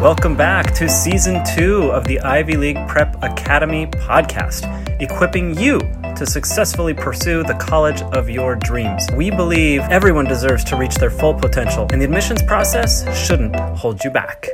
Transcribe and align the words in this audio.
Welcome 0.00 0.36
back 0.36 0.74
to 0.74 0.88
season 0.88 1.42
two 1.56 1.90
of 1.90 2.06
the 2.06 2.20
Ivy 2.20 2.56
League 2.56 2.78
Prep 2.86 3.20
Academy 3.20 3.88
podcast, 3.88 4.62
equipping 5.02 5.58
you 5.58 5.80
to 6.14 6.24
successfully 6.24 6.94
pursue 6.94 7.42
the 7.42 7.54
college 7.54 8.02
of 8.02 8.30
your 8.30 8.54
dreams. 8.54 9.08
We 9.16 9.32
believe 9.32 9.80
everyone 9.90 10.26
deserves 10.26 10.62
to 10.66 10.76
reach 10.76 10.94
their 10.94 11.10
full 11.10 11.34
potential, 11.34 11.88
and 11.90 12.00
the 12.00 12.04
admissions 12.04 12.44
process 12.44 13.02
shouldn't 13.26 13.56
hold 13.56 14.04
you 14.04 14.10
back. 14.12 14.46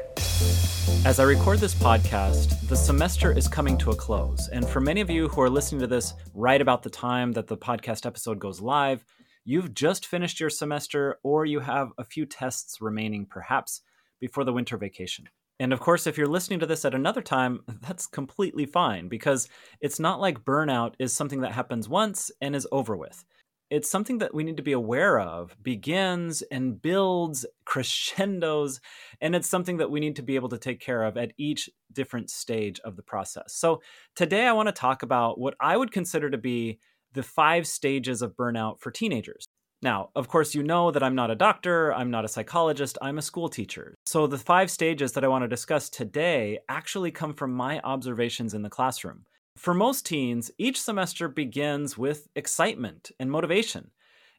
As 1.05 1.21
I 1.21 1.25
record 1.25 1.59
this 1.59 1.75
podcast, 1.75 2.67
the 2.67 2.77
semester 2.77 3.31
is 3.31 3.47
coming 3.47 3.77
to 3.77 3.91
a 3.91 3.97
close. 3.97 4.49
And 4.49 4.67
for 4.67 4.81
many 4.81 5.03
of 5.03 5.11
you 5.11 5.29
who 5.29 5.43
are 5.43 5.51
listening 5.51 5.83
to 5.83 5.87
this 5.87 6.15
right 6.33 6.63
about 6.63 6.83
the 6.83 6.89
time 6.89 7.33
that 7.33 7.49
the 7.49 7.59
podcast 7.59 8.07
episode 8.07 8.39
goes 8.39 8.63
live, 8.63 9.05
you've 9.45 9.75
just 9.75 10.07
finished 10.07 10.41
your 10.41 10.49
semester 10.49 11.19
or 11.23 11.45
you 11.45 11.61
have 11.61 11.93
a 11.99 12.05
few 12.05 12.25
tests 12.25 12.81
remaining, 12.81 13.27
perhaps 13.27 13.83
before 14.21 14.45
the 14.45 14.53
winter 14.55 14.79
vacation. 14.79 15.29
And 15.61 15.73
of 15.73 15.81
course, 15.81 16.07
if 16.07 16.19
you're 16.19 16.27
listening 16.27 16.59
to 16.61 16.67
this 16.67 16.85
at 16.85 16.95
another 16.95 17.23
time, 17.23 17.61
that's 17.81 18.07
completely 18.07 18.67
fine 18.67 19.09
because 19.09 19.49
it's 19.81 20.01
not 20.01 20.21
like 20.21 20.45
burnout 20.45 20.95
is 20.99 21.13
something 21.13 21.41
that 21.43 21.53
happens 21.53 21.89
once 21.89 22.31
and 22.41 22.57
is 22.57 22.67
over 22.73 22.97
with. 22.97 23.25
It's 23.71 23.91
something 23.91 24.19
that 24.19 24.35
we 24.35 24.45
need 24.45 24.59
to 24.59 24.63
be 24.63 24.73
aware 24.73 25.19
of, 25.19 25.57
begins 25.63 26.43
and 26.43 26.81
builds 26.81 27.47
crescendos, 27.65 28.81
and 29.21 29.35
it's 29.35 29.49
something 29.49 29.79
that 29.79 29.91
we 29.91 30.01
need 30.01 30.17
to 30.17 30.23
be 30.23 30.37
able 30.37 30.51
to 30.51 30.59
take 30.59 30.81
care 30.81 31.03
of 31.03 31.17
at 31.17 31.33
each 31.39 31.71
different 31.93 32.31
stage 32.31 32.79
of 32.81 32.97
the 32.97 33.03
process. 33.03 33.55
So, 33.55 33.81
today 34.15 34.47
I 34.47 34.53
want 34.53 34.69
to 34.69 34.73
talk 34.73 35.03
about 35.03 35.39
what 35.39 35.55
I 35.61 35.77
would 35.77 35.93
consider 35.93 36.31
to 36.31 36.39
be 36.39 36.79
the 37.15 37.23
five 37.23 37.67
stages 37.67 38.23
of 38.23 38.37
burnout 38.37 38.81
for 38.81 38.91
teenagers. 38.91 39.47
Now, 39.85 40.09
of 40.17 40.29
course, 40.29 40.55
you 40.55 40.63
know 40.63 40.91
that 40.91 41.03
I'm 41.03 41.15
not 41.15 41.31
a 41.31 41.35
doctor, 41.35 41.93
I'm 41.93 42.11
not 42.11 42.25
a 42.25 42.29
psychologist, 42.29 42.97
I'm 43.03 43.19
a 43.19 43.23
school 43.23 43.51
teacher. 43.51 43.95
So, 44.07 44.27
the 44.27 44.39
five 44.39 44.71
stages 44.71 45.13
that 45.13 45.25
I 45.25 45.29
want 45.29 45.45
to 45.45 45.49
discuss 45.49 45.91
today 45.91 46.59
actually 46.71 47.11
come 47.11 47.35
from 47.35 47.53
my 47.53 47.81
observations 47.81 48.55
in 48.55 48.63
the 48.63 48.71
classroom. 48.71 49.27
For 49.59 49.75
most 49.75 50.07
teens, 50.07 50.51
each 50.57 50.81
semester 50.81 51.29
begins 51.29 51.99
with 51.99 52.29
excitement 52.35 53.11
and 53.21 53.31
motivation. 53.31 53.91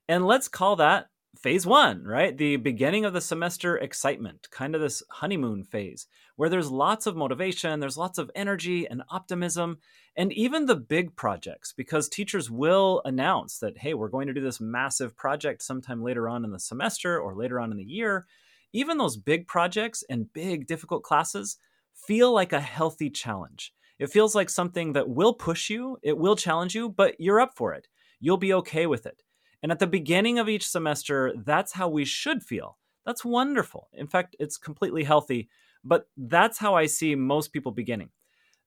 And 0.08 0.26
let's 0.26 0.48
call 0.48 0.78
that 0.78 1.10
phase 1.38 1.68
one, 1.68 2.04
right? 2.04 2.36
The 2.36 2.56
beginning 2.56 3.06
of 3.06 3.14
the 3.14 3.22
semester 3.22 3.78
excitement, 3.78 4.48
kind 4.50 4.74
of 4.74 4.82
this 4.82 5.04
honeymoon 5.12 5.64
phase 5.64 6.08
where 6.36 6.50
there's 6.50 6.70
lots 6.72 7.06
of 7.06 7.16
motivation, 7.16 7.80
there's 7.80 7.98
lots 7.98 8.18
of 8.18 8.30
energy 8.36 8.88
and 8.88 9.04
optimism, 9.10 9.78
and 10.18 10.34
even 10.34 10.66
the 10.66 10.76
big 10.76 11.16
projects, 11.16 11.74
because 11.74 12.10
teachers 12.10 12.52
will 12.52 13.02
announce 13.06 13.60
that, 13.60 13.78
hey, 13.78 13.94
we're 13.94 14.10
going 14.10 14.28
to 14.28 14.34
do 14.34 14.42
this 14.42 14.60
massive 14.60 15.16
project 15.16 15.62
sometime 15.62 16.04
later 16.04 16.28
on 16.28 16.44
in 16.44 16.52
the 16.52 16.60
semester 16.60 17.20
or 17.20 17.36
later 17.36 17.60
on 17.60 17.72
in 17.72 17.78
the 17.78 17.84
year. 17.84 18.26
Even 18.74 18.98
those 18.98 19.18
big 19.18 19.48
projects 19.48 20.04
and 20.10 20.32
big, 20.34 20.68
difficult 20.68 21.04
classes 21.04 21.58
feel 21.94 22.34
like 22.34 22.52
a 22.52 22.60
healthy 22.60 23.10
challenge. 23.10 23.74
It 23.98 24.12
feels 24.12 24.36
like 24.36 24.50
something 24.50 24.94
that 24.94 25.08
will 25.08 25.34
push 25.34 25.70
you, 25.70 25.98
it 26.04 26.18
will 26.18 26.36
challenge 26.36 26.76
you, 26.76 26.90
but 26.90 27.16
you're 27.18 27.40
up 27.40 27.56
for 27.56 27.74
it. 27.74 27.88
You'll 28.20 28.38
be 28.38 28.54
okay 28.54 28.86
with 28.86 29.06
it. 29.06 29.24
And 29.64 29.72
at 29.72 29.80
the 29.80 29.88
beginning 29.88 30.38
of 30.38 30.50
each 30.50 30.68
semester, 30.68 31.34
that's 31.46 31.74
how 31.74 31.88
we 31.88 32.04
should 32.04 32.44
feel. 32.44 32.78
That's 33.06 33.24
wonderful. 33.24 33.88
In 33.94 34.08
fact, 34.08 34.36
it's 34.40 34.58
completely 34.58 35.04
healthy, 35.04 35.48
but 35.86 36.08
that's 36.18 36.58
how 36.58 36.76
I 36.76 36.88
see 36.88 37.16
most 37.16 37.54
people 37.54 37.72
beginning. 37.72 38.10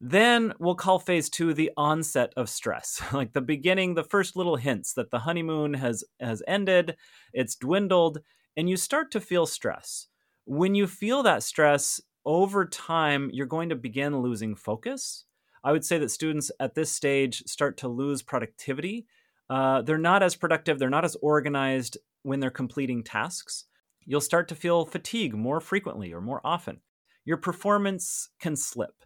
Then 0.01 0.55
we'll 0.61 0.77
call 0.77 0.99
phase 0.99 1.29
two 1.29 1.53
the 1.53 1.73
onset 1.77 2.33
of 2.37 2.49
stress, 2.49 3.03
like 3.13 3.33
the 3.33 3.41
beginning, 3.41 3.95
the 3.95 4.05
first 4.05 4.37
little 4.37 4.57
hints 4.57 4.95
that 4.95 5.11
the 5.11 5.21
honeymoon 5.21 5.75
has, 5.75 6.05
has 6.21 6.43
ended, 6.47 6.97
it's 7.33 7.57
dwindled, 7.57 8.21
and 8.57 8.71
you 8.71 8.77
start 8.77 9.11
to 9.11 9.21
feel 9.21 9.45
stress. 9.45 10.07
When 10.45 10.75
you 10.75 10.87
feel 10.87 11.23
that 11.25 11.43
stress 11.43 12.01
over 12.25 12.65
time, 12.65 13.31
you're 13.33 13.47
going 13.47 13.69
to 13.71 13.77
begin 13.77 14.21
losing 14.21 14.55
focus. 14.55 15.25
I 15.65 15.73
would 15.73 15.85
say 15.85 15.99
that 15.99 16.11
students 16.11 16.51
at 16.61 16.75
this 16.75 16.93
stage 16.93 17.43
start 17.47 17.77
to 17.79 17.89
lose 17.89 18.23
productivity 18.23 19.07
uh, 19.51 19.83
they're 19.83 19.99
not 19.99 20.23
as 20.23 20.37
productive, 20.37 20.79
they're 20.79 20.91
not 20.91 21.05
as 21.05 21.17
organized 21.23 21.97
when 22.23 22.41
they're 22.41 22.51
completing 22.51 23.03
tasks. 23.03 23.65
You'll 24.05 24.21
start 24.21 24.49
to 24.49 24.55
feel 24.55 24.85
fatigue 24.85 25.35
more 25.35 25.61
frequently 25.61 26.13
or 26.13 26.21
more 26.21 26.41
often. 26.45 26.81
Your 27.29 27.37
performance 27.37 28.31
can 28.41 28.57
slip. 28.57 29.05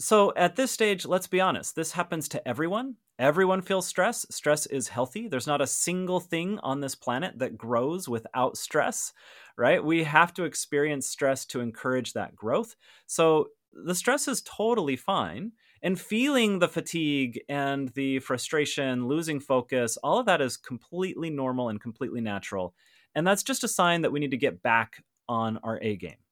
So, 0.00 0.32
at 0.36 0.54
this 0.56 0.70
stage, 0.70 1.06
let's 1.06 1.26
be 1.26 1.40
honest, 1.40 1.74
this 1.74 1.92
happens 1.92 2.28
to 2.28 2.48
everyone. 2.48 2.98
Everyone 3.18 3.62
feels 3.62 3.88
stress. 3.88 4.24
Stress 4.30 4.66
is 4.66 4.88
healthy. 4.88 5.28
There's 5.28 5.48
not 5.48 5.60
a 5.60 5.66
single 5.66 6.20
thing 6.20 6.60
on 6.60 6.80
this 6.80 6.94
planet 6.94 7.40
that 7.40 7.58
grows 7.58 8.08
without 8.08 8.56
stress, 8.56 9.12
right? 9.58 9.84
We 9.84 10.04
have 10.04 10.32
to 10.34 10.44
experience 10.44 11.08
stress 11.08 11.44
to 11.46 11.60
encourage 11.60 12.12
that 12.12 12.36
growth. 12.36 12.76
So, 13.06 13.48
the 13.72 13.96
stress 13.96 14.28
is 14.28 14.42
totally 14.42 14.96
fine 14.96 15.52
and 15.82 16.00
feeling 16.00 16.60
the 16.60 16.68
fatigue 16.68 17.40
and 17.48 17.88
the 17.90 18.20
frustration, 18.20 19.08
losing 19.08 19.40
focus, 19.40 19.98
all 20.04 20.20
of 20.20 20.26
that 20.26 20.40
is 20.40 20.56
completely 20.56 21.28
normal 21.30 21.70
and 21.70 21.80
completely 21.80 22.20
natural. 22.20 22.74
And 23.16 23.26
that's 23.26 23.42
just 23.42 23.64
a 23.64 23.68
sign 23.68 24.02
that 24.02 24.12
we 24.12 24.20
need 24.20 24.30
to 24.30 24.36
get 24.36 24.62
back 24.62 25.02
on 25.28 25.58
our 25.64 25.80
A 25.82 25.96
game. 25.96 26.23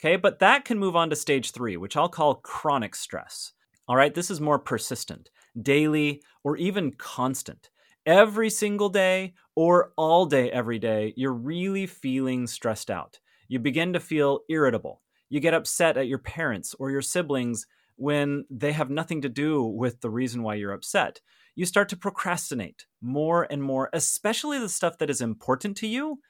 Okay, 0.00 0.16
but 0.16 0.38
that 0.38 0.64
can 0.64 0.78
move 0.78 0.94
on 0.94 1.10
to 1.10 1.16
stage 1.16 1.50
three, 1.50 1.76
which 1.76 1.96
I'll 1.96 2.08
call 2.08 2.36
chronic 2.36 2.94
stress. 2.94 3.52
All 3.88 3.96
right, 3.96 4.14
this 4.14 4.30
is 4.30 4.40
more 4.40 4.58
persistent, 4.58 5.30
daily, 5.60 6.22
or 6.44 6.56
even 6.56 6.92
constant. 6.92 7.70
Every 8.06 8.48
single 8.48 8.90
day 8.90 9.34
or 9.56 9.92
all 9.96 10.24
day, 10.24 10.52
every 10.52 10.78
day, 10.78 11.14
you're 11.16 11.32
really 11.32 11.86
feeling 11.86 12.46
stressed 12.46 12.90
out. 12.90 13.18
You 13.48 13.58
begin 13.58 13.92
to 13.94 14.00
feel 14.00 14.40
irritable. 14.48 15.02
You 15.30 15.40
get 15.40 15.54
upset 15.54 15.96
at 15.96 16.06
your 16.06 16.18
parents 16.18 16.76
or 16.78 16.90
your 16.90 17.02
siblings 17.02 17.66
when 17.96 18.44
they 18.50 18.72
have 18.72 18.90
nothing 18.90 19.22
to 19.22 19.28
do 19.28 19.64
with 19.64 20.00
the 20.00 20.10
reason 20.10 20.42
why 20.42 20.54
you're 20.54 20.72
upset. 20.72 21.20
You 21.56 21.66
start 21.66 21.88
to 21.88 21.96
procrastinate 21.96 22.86
more 23.02 23.48
and 23.50 23.62
more, 23.62 23.90
especially 23.92 24.60
the 24.60 24.68
stuff 24.68 24.98
that 24.98 25.10
is 25.10 25.20
important 25.20 25.76
to 25.78 25.88
you, 25.88 26.20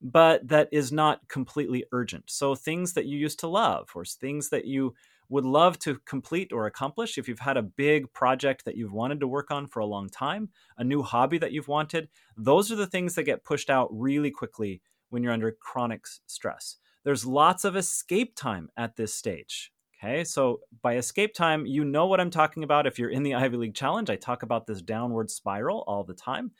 but 0.00 0.46
that 0.48 0.68
is 0.72 0.92
not 0.92 1.28
completely 1.28 1.84
urgent. 1.92 2.24
So, 2.26 2.54
things 2.54 2.92
that 2.94 3.06
you 3.06 3.18
used 3.18 3.40
to 3.40 3.48
love, 3.48 3.90
or 3.94 4.04
things 4.04 4.50
that 4.50 4.66
you 4.66 4.94
would 5.28 5.44
love 5.44 5.78
to 5.80 5.98
complete 6.04 6.52
or 6.52 6.66
accomplish. 6.66 7.18
If 7.18 7.28
you've 7.28 7.40
had 7.40 7.56
a 7.56 7.62
big 7.62 8.12
project 8.12 8.64
that 8.64 8.76
you've 8.76 8.92
wanted 8.92 9.20
to 9.20 9.28
work 9.28 9.50
on 9.50 9.66
for 9.66 9.80
a 9.80 9.86
long 9.86 10.08
time, 10.08 10.50
a 10.78 10.84
new 10.84 11.02
hobby 11.02 11.38
that 11.38 11.52
you've 11.52 11.68
wanted, 11.68 12.08
those 12.36 12.70
are 12.70 12.76
the 12.76 12.86
things 12.86 13.14
that 13.14 13.24
get 13.24 13.44
pushed 13.44 13.70
out 13.70 13.88
really 13.90 14.30
quickly 14.30 14.82
when 15.10 15.22
you're 15.22 15.32
under 15.32 15.52
chronic 15.52 16.06
stress. 16.26 16.76
There's 17.04 17.26
lots 17.26 17.64
of 17.64 17.76
escape 17.76 18.36
time 18.36 18.68
at 18.76 18.96
this 18.96 19.14
stage. 19.14 19.72
Okay, 19.98 20.24
so 20.24 20.60
by 20.82 20.96
escape 20.96 21.32
time, 21.34 21.64
you 21.64 21.84
know 21.84 22.06
what 22.06 22.20
I'm 22.20 22.30
talking 22.30 22.64
about. 22.64 22.86
If 22.86 22.98
you're 22.98 23.10
in 23.10 23.22
the 23.22 23.34
Ivy 23.36 23.56
League 23.56 23.74
Challenge, 23.74 24.10
I 24.10 24.16
talk 24.16 24.42
about 24.42 24.66
this 24.66 24.82
downward 24.82 25.30
spiral 25.30 25.84
all 25.86 26.04
the 26.04 26.14
time. 26.14 26.52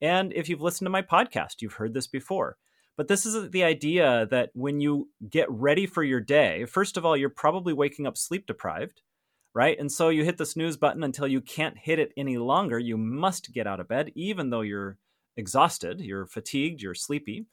And 0.00 0.32
if 0.32 0.48
you've 0.48 0.60
listened 0.60 0.86
to 0.86 0.90
my 0.90 1.02
podcast, 1.02 1.62
you've 1.62 1.74
heard 1.74 1.94
this 1.94 2.06
before. 2.06 2.56
But 2.96 3.08
this 3.08 3.24
is 3.24 3.50
the 3.50 3.64
idea 3.64 4.26
that 4.30 4.50
when 4.54 4.80
you 4.80 5.08
get 5.28 5.50
ready 5.50 5.86
for 5.86 6.02
your 6.02 6.20
day, 6.20 6.66
first 6.66 6.96
of 6.96 7.06
all, 7.06 7.16
you're 7.16 7.30
probably 7.30 7.72
waking 7.72 8.06
up 8.06 8.18
sleep 8.18 8.46
deprived, 8.46 9.02
right? 9.54 9.78
And 9.78 9.90
so 9.90 10.10
you 10.10 10.24
hit 10.24 10.38
the 10.38 10.46
snooze 10.46 10.76
button 10.76 11.02
until 11.02 11.26
you 11.26 11.40
can't 11.40 11.78
hit 11.78 11.98
it 11.98 12.12
any 12.16 12.36
longer. 12.36 12.78
You 12.78 12.98
must 12.98 13.52
get 13.52 13.66
out 13.66 13.80
of 13.80 13.88
bed, 13.88 14.12
even 14.14 14.50
though 14.50 14.60
you're 14.60 14.98
exhausted, 15.36 16.00
you're 16.00 16.26
fatigued, 16.26 16.82
you're 16.82 16.94
sleepy 16.94 17.46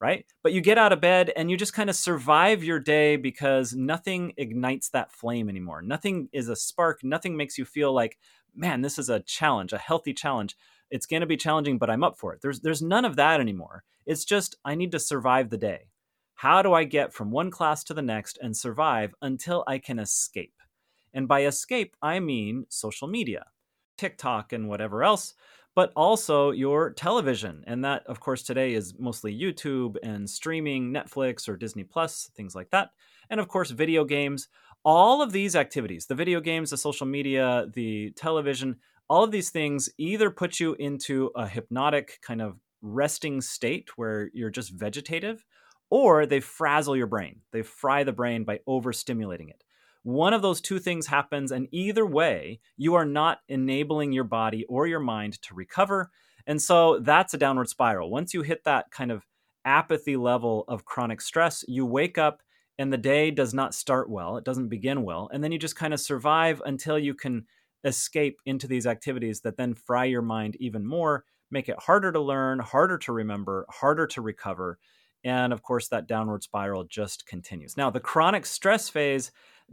right? 0.00 0.26
But 0.42 0.52
you 0.52 0.60
get 0.60 0.78
out 0.78 0.92
of 0.92 1.00
bed 1.00 1.32
and 1.36 1.50
you 1.50 1.56
just 1.56 1.72
kind 1.72 1.88
of 1.88 1.96
survive 1.96 2.62
your 2.62 2.78
day 2.78 3.16
because 3.16 3.74
nothing 3.74 4.32
ignites 4.36 4.90
that 4.90 5.12
flame 5.12 5.48
anymore. 5.48 5.82
Nothing 5.82 6.28
is 6.32 6.48
a 6.48 6.56
spark. 6.56 7.02
Nothing 7.02 7.36
makes 7.36 7.56
you 7.56 7.64
feel 7.64 7.92
like, 7.92 8.18
man, 8.54 8.82
this 8.82 8.98
is 8.98 9.08
a 9.08 9.20
challenge, 9.20 9.72
a 9.72 9.78
healthy 9.78 10.12
challenge. 10.12 10.56
It's 10.90 11.06
going 11.06 11.20
to 11.20 11.26
be 11.26 11.36
challenging, 11.36 11.78
but 11.78 11.90
I'm 11.90 12.04
up 12.04 12.18
for 12.18 12.32
it. 12.32 12.40
There's 12.42 12.60
there's 12.60 12.82
none 12.82 13.04
of 13.04 13.16
that 13.16 13.40
anymore. 13.40 13.84
It's 14.06 14.24
just 14.24 14.56
I 14.64 14.74
need 14.74 14.92
to 14.92 15.00
survive 15.00 15.50
the 15.50 15.58
day. 15.58 15.88
How 16.34 16.62
do 16.62 16.74
I 16.74 16.84
get 16.84 17.14
from 17.14 17.30
one 17.30 17.50
class 17.50 17.82
to 17.84 17.94
the 17.94 18.02
next 18.02 18.38
and 18.42 18.56
survive 18.56 19.14
until 19.22 19.64
I 19.66 19.78
can 19.78 19.98
escape? 19.98 20.54
And 21.14 21.26
by 21.26 21.44
escape, 21.44 21.96
I 22.02 22.20
mean 22.20 22.66
social 22.68 23.08
media, 23.08 23.46
TikTok 23.96 24.52
and 24.52 24.68
whatever 24.68 25.02
else 25.02 25.34
but 25.76 25.92
also 25.94 26.52
your 26.52 26.90
television. 26.94 27.62
And 27.66 27.84
that, 27.84 28.04
of 28.06 28.18
course, 28.18 28.42
today 28.42 28.72
is 28.72 28.94
mostly 28.98 29.38
YouTube 29.38 29.96
and 30.02 30.28
streaming, 30.28 30.90
Netflix 30.90 31.48
or 31.48 31.56
Disney 31.56 31.84
Plus, 31.84 32.30
things 32.34 32.54
like 32.54 32.70
that. 32.70 32.90
And 33.28 33.38
of 33.38 33.46
course, 33.46 33.70
video 33.70 34.04
games. 34.04 34.48
All 34.84 35.20
of 35.20 35.32
these 35.32 35.54
activities, 35.54 36.06
the 36.06 36.14
video 36.14 36.40
games, 36.40 36.70
the 36.70 36.78
social 36.78 37.06
media, 37.06 37.66
the 37.74 38.12
television, 38.12 38.76
all 39.08 39.24
of 39.24 39.30
these 39.30 39.50
things 39.50 39.88
either 39.98 40.30
put 40.30 40.60
you 40.60 40.74
into 40.74 41.30
a 41.36 41.46
hypnotic 41.46 42.18
kind 42.22 42.42
of 42.42 42.58
resting 42.82 43.40
state 43.40 43.90
where 43.96 44.30
you're 44.32 44.50
just 44.50 44.72
vegetative, 44.72 45.44
or 45.90 46.26
they 46.26 46.40
frazzle 46.40 46.96
your 46.96 47.06
brain. 47.06 47.40
They 47.52 47.62
fry 47.62 48.04
the 48.04 48.12
brain 48.12 48.44
by 48.44 48.60
overstimulating 48.68 49.50
it. 49.50 49.62
One 50.02 50.34
of 50.34 50.42
those 50.42 50.60
two 50.60 50.78
things 50.78 51.06
happens, 51.06 51.50
and 51.50 51.68
either 51.72 52.06
way, 52.06 52.60
you 52.76 52.94
are 52.94 53.04
not 53.04 53.38
enabling 53.48 54.12
your 54.12 54.24
body 54.24 54.64
or 54.68 54.86
your 54.86 55.00
mind 55.00 55.40
to 55.42 55.54
recover. 55.54 56.10
And 56.46 56.62
so 56.62 57.00
that's 57.00 57.34
a 57.34 57.38
downward 57.38 57.68
spiral. 57.68 58.10
Once 58.10 58.32
you 58.32 58.42
hit 58.42 58.64
that 58.64 58.90
kind 58.90 59.10
of 59.10 59.26
apathy 59.64 60.16
level 60.16 60.64
of 60.68 60.84
chronic 60.84 61.20
stress, 61.20 61.64
you 61.66 61.84
wake 61.84 62.18
up 62.18 62.40
and 62.78 62.92
the 62.92 62.98
day 62.98 63.30
does 63.30 63.54
not 63.54 63.74
start 63.74 64.08
well, 64.08 64.36
it 64.36 64.44
doesn't 64.44 64.68
begin 64.68 65.02
well, 65.02 65.28
and 65.32 65.42
then 65.42 65.50
you 65.50 65.58
just 65.58 65.76
kind 65.76 65.94
of 65.94 66.00
survive 66.00 66.62
until 66.66 66.98
you 66.98 67.14
can 67.14 67.46
escape 67.86 68.40
into 68.44 68.66
these 68.66 68.86
activities 68.86 69.40
that 69.42 69.56
then 69.56 69.74
fry 69.74 70.04
your 70.04 70.22
mind 70.22 70.56
even 70.56 70.84
more, 70.84 71.24
make 71.50 71.68
it 71.68 71.78
harder 71.78 72.12
to 72.12 72.20
learn, 72.20 72.58
harder 72.58 72.98
to 72.98 73.12
remember, 73.12 73.66
harder 73.70 74.06
to 74.08 74.20
recover. 74.20 74.78
And 75.24 75.52
of 75.52 75.62
course, 75.62 75.88
that 75.88 76.06
downward 76.06 76.42
spiral 76.42 76.84
just 76.84 77.26
continues. 77.26 77.76
Now, 77.76 77.90
the 77.90 78.00
chronic 78.00 78.44
stress 78.44 78.88
phase 78.88 79.30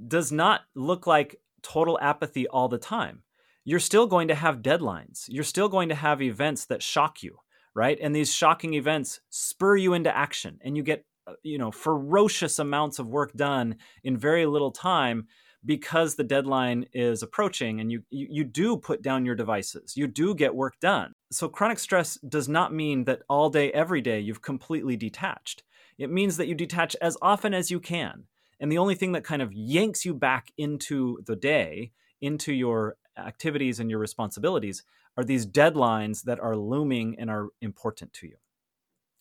does 0.08 0.32
not 0.32 0.62
look 0.76 1.08
like 1.08 1.40
total 1.62 2.00
apathy 2.02 2.48
all 2.48 2.68
the 2.68 2.78
time. 2.78 3.24
You're 3.66 3.80
still 3.80 4.08
going 4.08 4.28
to 4.28 4.36
have 4.36 4.62
deadlines. 4.62 5.26
You're 5.28 5.44
still 5.44 5.70
going 5.70 5.90
to 5.90 5.96
have 5.96 6.22
events 6.22 6.66
that 6.66 6.84
shock 6.84 7.24
you, 7.24 7.38
right? 7.74 7.98
And 8.02 8.16
these 8.16 8.34
shocking 8.34 8.74
events 8.74 9.22
spur 9.30 9.78
you 9.78 9.94
into 9.94 10.16
action 10.16 10.60
and 10.64 10.76
you 10.76 10.84
get, 10.84 11.06
uh, 11.26 11.34
you 11.44 11.58
know, 11.58 11.72
ferocious 11.72 12.60
amounts 12.60 13.00
of 13.00 13.08
work 13.08 13.32
done 13.34 13.78
in 14.04 14.18
very 14.18 14.46
little 14.46 14.72
time 14.72 15.28
because 15.66 16.16
the 16.16 16.24
deadline 16.24 16.86
is 16.94 17.24
approaching 17.24 17.80
and 17.80 17.92
you, 17.92 18.04
you, 18.10 18.28
you 18.30 18.44
do 18.44 18.78
put 18.78 19.02
down 19.02 19.26
your 19.26 19.36
devices. 19.36 19.96
You 19.96 20.08
do 20.08 20.36
get 20.36 20.56
work 20.56 20.80
done. 20.80 21.14
So 21.32 21.48
chronic 21.48 21.80
stress 21.80 22.18
does 22.18 22.50
not 22.50 22.74
mean 22.74 23.06
that 23.06 23.22
all 23.30 23.50
day 23.50 23.72
every 23.72 24.02
day 24.02 24.20
you've 24.20 24.42
completely 24.42 24.98
detached. 24.98 25.64
It 25.98 26.12
means 26.12 26.38
that 26.38 26.48
you 26.48 26.56
detach 26.56 26.96
as 27.02 27.18
often 27.22 27.54
as 27.54 27.72
you 27.72 27.80
can 27.80 28.26
and 28.64 28.72
the 28.72 28.78
only 28.78 28.96
thing 28.96 29.12
that 29.12 29.26
kind 29.26 29.42
of 29.42 29.52
yanks 29.52 30.06
you 30.06 30.14
back 30.14 30.54
into 30.58 31.20
the 31.26 31.36
day, 31.36 31.92
into 32.22 32.54
your 32.54 32.96
activities 33.18 33.80
and 33.80 33.90
your 33.90 34.00
responsibilities, 34.00 34.84
are 35.18 35.24
these 35.26 35.46
deadlines 35.46 36.24
that 36.24 36.40
are 36.40 36.56
looming 36.56 37.18
and 37.20 37.30
are 37.30 37.50
important 37.62 38.14
to 38.14 38.28
you. 38.28 38.38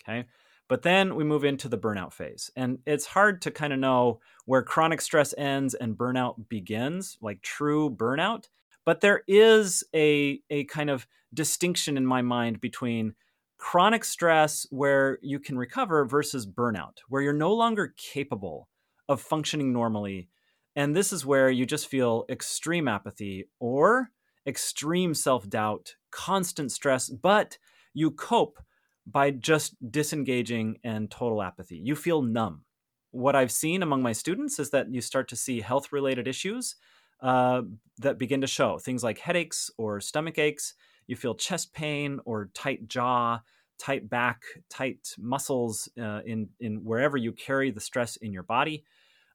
Okay. 0.03 0.27
But 0.73 0.81
then 0.81 1.17
we 1.17 1.23
move 1.23 1.45
into 1.45 1.69
the 1.69 1.77
burnout 1.77 2.15
phase. 2.15 2.51
And 2.57 2.79
it's 2.87 3.05
hard 3.05 3.43
to 3.43 3.51
kind 3.51 3.75
of 3.75 3.79
know 3.79 4.21
where 4.47 4.63
chronic 4.63 5.03
stress 5.03 5.35
ends 5.37 5.75
and 5.75 5.99
burnout 5.99 6.49
begins, 6.49 7.19
like 7.21 7.43
true 7.43 7.91
burnout. 7.91 8.49
But 8.87 9.03
there 9.03 9.23
is 9.29 9.85
a, 9.95 10.41
a 10.49 10.65
kind 10.65 10.89
of 10.89 11.07
distinction 11.35 11.99
in 11.99 12.07
my 12.07 12.23
mind 12.23 12.63
between 12.63 13.13
chronic 13.59 14.03
stress, 14.03 14.67
where 14.71 15.19
you 15.21 15.39
can 15.39 15.59
recover, 15.59 16.07
versus 16.07 16.47
burnout, 16.47 17.01
where 17.07 17.21
you're 17.21 17.35
no 17.35 17.53
longer 17.53 17.93
capable 17.99 18.71
of 19.11 19.21
functioning 19.21 19.75
normally. 19.75 20.31
And 20.75 20.97
this 20.97 21.13
is 21.13 21.27
where 21.27 21.51
you 21.51 21.67
just 21.67 21.87
feel 21.87 22.25
extreme 22.31 22.89
apathy 22.89 23.45
or 23.61 24.09
extreme 24.47 25.13
self 25.13 25.47
doubt, 25.51 25.97
constant 26.11 26.73
stress, 26.73 27.11
but 27.11 27.59
you 27.93 28.11
cope 28.11 28.59
by 29.07 29.31
just 29.31 29.75
disengaging 29.91 30.79
and 30.85 31.11
total 31.11 31.43
apathy. 31.43 31.77
You 31.77 31.97
feel 31.97 32.23
numb. 32.23 32.65
What 33.11 33.37
I've 33.37 33.53
seen 33.53 33.83
among 33.83 34.03
my 34.03 34.13
students 34.13 34.59
is 34.59 34.71
that 34.71 34.93
you 34.93 35.01
start 35.01 35.29
to 35.29 35.37
see 35.37 35.61
health 35.61 35.93
related 35.93 36.27
issues 36.27 36.77
uh, 37.21 37.63
that 37.99 38.19
begin 38.19 38.41
to 38.41 38.47
show 38.47 38.79
things 38.79 39.05
like 39.05 39.19
headaches 39.19 39.71
or 39.77 40.01
stomach 40.01 40.39
aches. 40.39 40.75
You 41.07 41.17
feel 41.17 41.35
chest 41.35 41.73
pain 41.73 42.21
or 42.25 42.51
tight 42.55 42.89
jaw, 42.89 43.41
tight 43.79 44.09
back, 44.09 44.43
tight 44.71 45.15
muscles 45.19 45.89
uh, 46.01 46.21
in 46.25 46.49
in 46.61 46.85
wherever 46.85 47.17
you 47.17 47.33
carry 47.33 47.71
the 47.71 47.81
stress 47.81 48.17
in 48.17 48.33
your 48.33 48.45
body. 48.45 48.85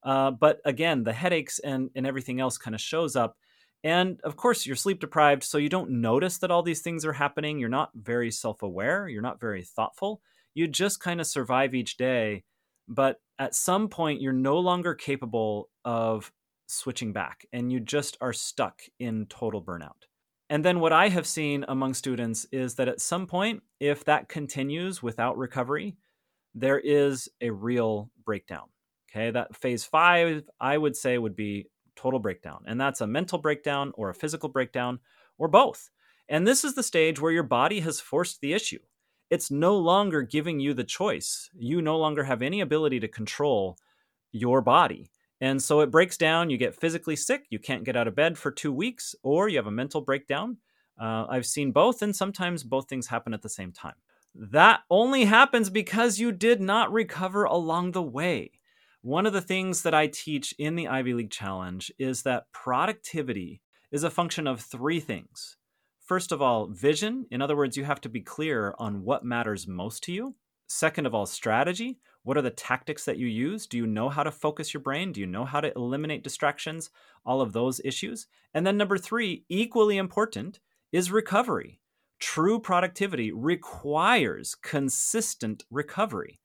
Uh, 0.03 0.31
but 0.31 0.59
again, 0.65 1.03
the 1.03 1.13
headaches 1.13 1.59
and 1.59 1.89
and 1.95 2.07
everything 2.07 2.39
else 2.39 2.57
kind 2.57 2.73
of 2.73 2.81
shows 2.81 3.15
up. 3.15 3.37
And 3.83 4.19
of 4.23 4.35
course, 4.35 4.65
you're 4.65 4.75
sleep 4.75 4.99
deprived, 4.99 5.43
so 5.43 5.57
you 5.57 5.69
don't 5.69 6.01
notice 6.01 6.39
that 6.39 6.51
all 6.51 6.63
these 6.63 6.81
things 6.81 7.05
are 7.05 7.13
happening. 7.13 7.59
You're 7.59 7.69
not 7.69 7.91
very 7.95 8.31
self 8.31 8.63
aware. 8.63 9.07
You're 9.07 9.21
not 9.21 9.39
very 9.39 9.63
thoughtful. 9.63 10.21
You 10.53 10.67
just 10.67 10.99
kind 10.99 11.21
of 11.21 11.27
survive 11.27 11.75
each 11.75 11.97
day. 11.97 12.43
But 12.87 13.17
at 13.37 13.53
some 13.53 13.89
point, 13.89 14.21
you're 14.21 14.33
no 14.33 14.59
longer 14.59 14.95
capable 14.95 15.69
of 15.85 16.31
switching 16.67 17.13
back, 17.13 17.45
and 17.53 17.71
you 17.71 17.79
just 17.79 18.17
are 18.21 18.33
stuck 18.33 18.81
in 18.99 19.25
total 19.27 19.61
burnout. 19.61 20.07
And 20.49 20.63
then 20.63 20.79
what 20.79 20.93
I 20.93 21.09
have 21.09 21.27
seen 21.27 21.65
among 21.67 21.93
students 21.93 22.45
is 22.51 22.75
that 22.75 22.87
at 22.87 23.01
some 23.01 23.27
point, 23.27 23.63
if 23.79 24.05
that 24.05 24.29
continues 24.29 25.03
without 25.03 25.37
recovery, 25.37 25.97
there 26.55 26.79
is 26.79 27.29
a 27.41 27.49
real 27.49 28.09
breakdown. 28.25 28.67
Okay, 29.11 29.31
that 29.31 29.55
phase 29.55 29.83
five, 29.83 30.43
I 30.59 30.77
would 30.77 30.95
say, 30.95 31.17
would 31.17 31.35
be 31.35 31.67
total 31.97 32.19
breakdown. 32.19 32.63
And 32.65 32.79
that's 32.79 33.01
a 33.01 33.07
mental 33.07 33.39
breakdown 33.39 33.91
or 33.95 34.09
a 34.09 34.15
physical 34.15 34.49
breakdown 34.49 34.99
or 35.37 35.47
both. 35.47 35.89
And 36.29 36.47
this 36.47 36.63
is 36.63 36.75
the 36.75 36.83
stage 36.83 37.19
where 37.19 37.31
your 37.31 37.43
body 37.43 37.79
has 37.81 37.99
forced 37.99 38.41
the 38.41 38.53
issue. 38.53 38.79
It's 39.29 39.51
no 39.51 39.77
longer 39.77 40.21
giving 40.21 40.59
you 40.59 40.73
the 40.73 40.83
choice. 40.83 41.49
You 41.57 41.81
no 41.81 41.97
longer 41.97 42.23
have 42.23 42.41
any 42.41 42.61
ability 42.61 42.99
to 43.01 43.07
control 43.07 43.77
your 44.31 44.61
body. 44.61 45.09
And 45.41 45.61
so 45.61 45.81
it 45.81 45.91
breaks 45.91 46.17
down. 46.17 46.49
You 46.49 46.57
get 46.57 46.75
physically 46.75 47.15
sick. 47.15 47.45
You 47.49 47.59
can't 47.59 47.83
get 47.83 47.95
out 47.95 48.07
of 48.07 48.15
bed 48.15 48.37
for 48.37 48.51
two 48.51 48.73
weeks, 48.73 49.15
or 49.23 49.49
you 49.49 49.57
have 49.57 49.67
a 49.67 49.71
mental 49.71 50.01
breakdown. 50.01 50.57
Uh, 50.99 51.25
I've 51.29 51.45
seen 51.45 51.71
both, 51.71 52.01
and 52.01 52.15
sometimes 52.15 52.63
both 52.63 52.89
things 52.89 53.07
happen 53.07 53.33
at 53.33 53.41
the 53.41 53.49
same 53.49 53.71
time. 53.71 53.93
That 54.33 54.81
only 54.89 55.25
happens 55.25 55.69
because 55.69 56.19
you 56.19 56.31
did 56.31 56.59
not 56.59 56.91
recover 56.91 57.43
along 57.43 57.91
the 57.91 58.01
way. 58.03 58.51
One 59.01 59.25
of 59.25 59.33
the 59.33 59.41
things 59.41 59.83
that 59.83 59.93
I 59.93 60.07
teach 60.07 60.53
in 60.57 60.75
the 60.75 60.87
Ivy 60.87 61.13
League 61.13 61.31
Challenge 61.31 61.91
is 61.99 62.23
that 62.23 62.51
productivity 62.51 63.61
is 63.91 64.03
a 64.03 64.09
function 64.09 64.47
of 64.47 64.59
three 64.59 64.99
things. 64.99 65.55
First 65.99 66.31
of 66.31 66.41
all, 66.41 66.67
vision. 66.67 67.25
In 67.31 67.41
other 67.41 67.55
words, 67.55 67.77
you 67.77 67.83
have 67.83 68.01
to 68.01 68.09
be 68.09 68.21
clear 68.21 68.73
on 68.79 69.03
what 69.03 69.23
matters 69.23 69.67
most 69.67 70.03
to 70.03 70.11
you. 70.11 70.35
Second 70.67 71.05
of 71.05 71.13
all, 71.13 71.25
strategy. 71.25 71.99
What 72.23 72.37
are 72.37 72.41
the 72.41 72.49
tactics 72.49 73.05
that 73.05 73.17
you 73.17 73.27
use? 73.27 73.67
Do 73.67 73.77
you 73.77 73.87
know 73.87 74.09
how 74.09 74.23
to 74.23 74.31
focus 74.31 74.73
your 74.73 74.81
brain? 74.81 75.11
Do 75.11 75.21
you 75.21 75.27
know 75.27 75.45
how 75.45 75.61
to 75.61 75.71
eliminate 75.75 76.23
distractions? 76.23 76.89
All 77.25 77.39
of 77.39 77.53
those 77.53 77.79
issues. 77.85 78.27
And 78.53 78.65
then 78.65 78.77
number 78.77 78.97
three, 78.97 79.45
equally 79.47 79.97
important, 79.97 80.59
is 80.91 81.11
recovery. 81.11 81.79
True 82.19 82.59
productivity 82.59 83.31
requires 83.31 84.55
consistent 84.55 85.63
recovery. 85.69 86.41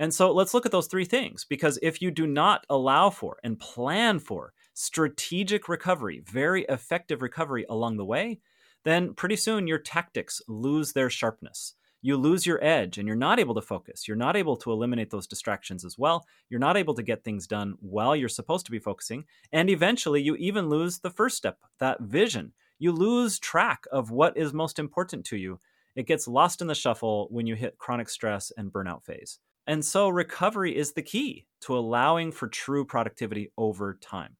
And 0.00 0.12
so 0.12 0.32
let's 0.32 0.52
look 0.52 0.66
at 0.66 0.72
those 0.72 0.88
three 0.88 1.04
things 1.04 1.46
because 1.48 1.78
if 1.80 2.02
you 2.02 2.10
do 2.10 2.26
not 2.26 2.66
allow 2.68 3.10
for 3.10 3.38
and 3.44 3.60
plan 3.60 4.18
for 4.18 4.52
strategic 4.74 5.68
recovery, 5.68 6.24
very 6.26 6.64
effective 6.64 7.22
recovery 7.22 7.64
along 7.68 7.98
the 7.98 8.04
way, 8.04 8.40
then 8.82 9.14
pretty 9.14 9.36
soon 9.36 9.68
your 9.68 9.78
tactics 9.78 10.42
lose 10.48 10.92
their 10.92 11.10
sharpness 11.10 11.74
you 12.02 12.16
lose 12.16 12.46
your 12.46 12.62
edge 12.64 12.98
and 12.98 13.06
you're 13.06 13.16
not 13.16 13.38
able 13.38 13.54
to 13.54 13.60
focus. 13.60 14.08
You're 14.08 14.16
not 14.16 14.36
able 14.36 14.56
to 14.58 14.72
eliminate 14.72 15.10
those 15.10 15.26
distractions 15.26 15.84
as 15.84 15.98
well. 15.98 16.26
You're 16.48 16.60
not 16.60 16.76
able 16.76 16.94
to 16.94 17.02
get 17.02 17.22
things 17.22 17.46
done 17.46 17.74
while 17.80 18.16
you're 18.16 18.28
supposed 18.28 18.64
to 18.66 18.72
be 18.72 18.78
focusing. 18.78 19.24
And 19.52 19.68
eventually, 19.68 20.22
you 20.22 20.36
even 20.36 20.68
lose 20.68 20.98
the 20.98 21.10
first 21.10 21.36
step, 21.36 21.58
that 21.78 22.00
vision. 22.00 22.52
You 22.78 22.92
lose 22.92 23.38
track 23.38 23.84
of 23.92 24.10
what 24.10 24.36
is 24.36 24.52
most 24.54 24.78
important 24.78 25.26
to 25.26 25.36
you. 25.36 25.60
It 25.94 26.06
gets 26.06 26.26
lost 26.26 26.62
in 26.62 26.68
the 26.68 26.74
shuffle 26.74 27.28
when 27.30 27.46
you 27.46 27.54
hit 27.54 27.76
chronic 27.76 28.08
stress 28.08 28.50
and 28.56 28.72
burnout 28.72 29.04
phase. 29.04 29.38
And 29.66 29.84
so, 29.84 30.08
recovery 30.08 30.76
is 30.76 30.92
the 30.92 31.02
key 31.02 31.46
to 31.60 31.76
allowing 31.76 32.32
for 32.32 32.48
true 32.48 32.84
productivity 32.84 33.52
over 33.56 33.94
time. 34.00 34.36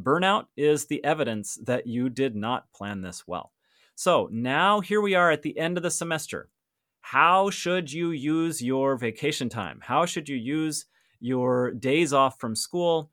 Burnout 0.00 0.46
is 0.56 0.86
the 0.86 1.04
evidence 1.04 1.58
that 1.64 1.86
you 1.86 2.08
did 2.08 2.34
not 2.34 2.72
plan 2.72 3.02
this 3.02 3.26
well. 3.26 3.52
So, 3.94 4.28
now 4.32 4.80
here 4.80 5.00
we 5.00 5.14
are 5.14 5.30
at 5.30 5.42
the 5.42 5.58
end 5.58 5.76
of 5.76 5.82
the 5.82 5.90
semester 5.90 6.48
how 7.02 7.50
should 7.50 7.92
you 7.92 8.12
use 8.12 8.62
your 8.62 8.96
vacation 8.96 9.48
time? 9.48 9.80
How 9.82 10.06
should 10.06 10.28
you 10.28 10.36
use 10.36 10.86
your 11.20 11.72
days 11.72 12.12
off 12.12 12.38
from 12.40 12.56
school? 12.56 13.10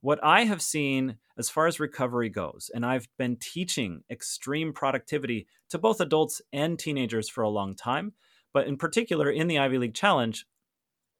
What 0.00 0.22
I 0.22 0.44
have 0.44 0.62
seen 0.62 1.16
as 1.36 1.50
far 1.50 1.66
as 1.66 1.80
recovery 1.80 2.30
goes, 2.30 2.70
and 2.72 2.86
I've 2.86 3.08
been 3.18 3.36
teaching 3.36 4.04
extreme 4.08 4.72
productivity 4.72 5.48
to 5.70 5.78
both 5.78 6.00
adults 6.00 6.40
and 6.52 6.78
teenagers 6.78 7.28
for 7.28 7.42
a 7.42 7.50
long 7.50 7.74
time, 7.74 8.12
but 8.54 8.68
in 8.68 8.76
particular 8.76 9.28
in 9.28 9.48
the 9.48 9.58
Ivy 9.58 9.78
League 9.78 9.94
Challenge, 9.94 10.46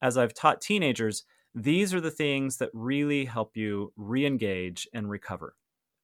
as 0.02 0.16
I've 0.16 0.34
taught 0.34 0.60
teenagers, 0.60 1.24
these 1.54 1.94
are 1.94 2.00
the 2.00 2.10
things 2.10 2.58
that 2.58 2.70
really 2.72 3.24
help 3.24 3.56
you 3.56 3.92
re 3.96 4.26
engage 4.26 4.88
and 4.92 5.08
recover 5.08 5.56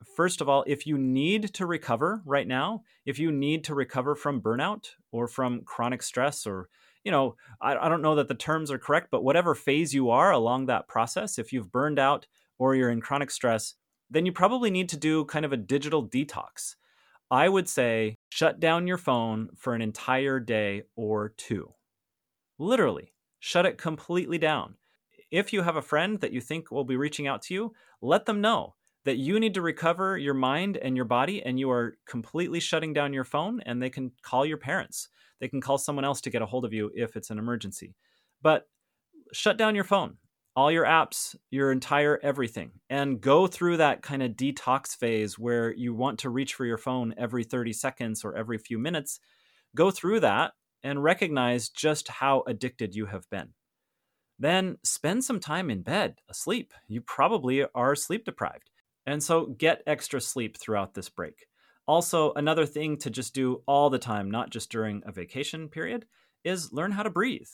first 0.04 0.40
of 0.40 0.48
all, 0.48 0.64
if 0.66 0.86
you 0.86 0.98
need 0.98 1.54
to 1.54 1.66
recover 1.66 2.22
right 2.24 2.46
now, 2.46 2.82
if 3.06 3.18
you 3.18 3.32
need 3.32 3.64
to 3.64 3.74
recover 3.74 4.14
from 4.14 4.40
burnout 4.40 4.90
or 5.10 5.26
from 5.26 5.62
chronic 5.62 6.02
stress, 6.02 6.46
or, 6.46 6.68
you 7.04 7.10
know, 7.10 7.36
I, 7.60 7.76
I, 7.76 7.88
don't 7.88 8.02
know 8.02 8.14
that 8.16 8.28
the 8.28 8.34
terms 8.34 8.70
are 8.70 8.78
correct, 8.78 9.08
but 9.10 9.24
whatever 9.24 9.54
phase 9.54 9.94
you 9.94 10.10
are 10.10 10.30
along 10.30 10.66
that 10.66 10.88
process, 10.88 11.38
if 11.38 11.52
you've 11.52 11.72
burned 11.72 11.98
out 11.98 12.26
or 12.58 12.74
you're 12.74 12.90
in 12.90 13.00
chronic 13.00 13.30
stress, 13.30 13.74
then 14.10 14.26
you 14.26 14.32
probably 14.32 14.70
need 14.70 14.88
to 14.90 14.96
do 14.96 15.24
kind 15.24 15.44
of 15.44 15.52
a 15.52 15.56
digital 15.56 16.06
detox. 16.06 16.76
I 17.30 17.48
would 17.48 17.68
say 17.68 18.18
shut 18.28 18.60
down 18.60 18.86
your 18.86 18.98
phone 18.98 19.48
for 19.56 19.74
an 19.74 19.80
entire 19.80 20.38
day 20.38 20.82
or 20.96 21.30
two. 21.30 21.72
Literally, 22.58 23.14
shut 23.44 23.66
it 23.66 23.76
completely 23.76 24.38
down. 24.38 24.76
If 25.32 25.52
you 25.52 25.62
have 25.62 25.74
a 25.74 25.82
friend 25.82 26.20
that 26.20 26.32
you 26.32 26.40
think 26.40 26.70
will 26.70 26.84
be 26.84 26.96
reaching 26.96 27.26
out 27.26 27.42
to 27.42 27.54
you, 27.54 27.72
let 28.00 28.24
them 28.24 28.40
know 28.40 28.76
that 29.04 29.16
you 29.16 29.40
need 29.40 29.54
to 29.54 29.62
recover 29.62 30.16
your 30.16 30.32
mind 30.32 30.76
and 30.76 30.94
your 30.94 31.04
body 31.04 31.42
and 31.42 31.58
you 31.58 31.68
are 31.68 31.96
completely 32.06 32.60
shutting 32.60 32.92
down 32.92 33.12
your 33.12 33.24
phone 33.24 33.60
and 33.66 33.82
they 33.82 33.90
can 33.90 34.12
call 34.22 34.46
your 34.46 34.58
parents 34.58 35.08
they 35.40 35.48
can 35.48 35.60
call 35.60 35.76
someone 35.76 36.04
else 36.04 36.20
to 36.20 36.30
get 36.30 36.40
a 36.40 36.46
hold 36.46 36.64
of 36.64 36.72
you 36.72 36.88
if 36.94 37.16
it's 37.16 37.30
an 37.30 37.38
emergency 37.38 37.96
but 38.42 38.68
shut 39.32 39.56
down 39.56 39.74
your 39.74 39.82
phone 39.82 40.16
all 40.54 40.70
your 40.70 40.84
apps, 40.84 41.34
your 41.50 41.72
entire 41.72 42.20
everything, 42.22 42.72
and 42.90 43.20
go 43.20 43.46
through 43.46 43.78
that 43.78 44.02
kind 44.02 44.22
of 44.22 44.32
detox 44.32 44.94
phase 44.94 45.38
where 45.38 45.72
you 45.72 45.94
want 45.94 46.18
to 46.18 46.30
reach 46.30 46.54
for 46.54 46.66
your 46.66 46.76
phone 46.76 47.14
every 47.16 47.42
30 47.42 47.72
seconds 47.72 48.22
or 48.22 48.36
every 48.36 48.58
few 48.58 48.78
minutes. 48.78 49.18
Go 49.74 49.90
through 49.90 50.20
that 50.20 50.52
and 50.82 51.02
recognize 51.02 51.68
just 51.68 52.08
how 52.08 52.42
addicted 52.46 52.94
you 52.94 53.06
have 53.06 53.28
been. 53.30 53.50
Then 54.38 54.78
spend 54.84 55.24
some 55.24 55.40
time 55.40 55.70
in 55.70 55.82
bed, 55.82 56.16
asleep. 56.28 56.72
You 56.88 57.00
probably 57.00 57.64
are 57.74 57.94
sleep 57.94 58.24
deprived. 58.24 58.70
And 59.06 59.22
so 59.22 59.46
get 59.46 59.82
extra 59.86 60.20
sleep 60.20 60.56
throughout 60.58 60.94
this 60.94 61.08
break. 61.08 61.46
Also, 61.86 62.32
another 62.34 62.66
thing 62.66 62.96
to 62.98 63.10
just 63.10 63.34
do 63.34 63.62
all 63.66 63.90
the 63.90 63.98
time, 63.98 64.30
not 64.30 64.50
just 64.50 64.70
during 64.70 65.02
a 65.04 65.12
vacation 65.12 65.68
period, 65.68 66.06
is 66.44 66.72
learn 66.72 66.92
how 66.92 67.02
to 67.02 67.10
breathe. 67.10 67.48